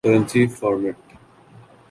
currency 0.05 0.47
format 0.47 0.95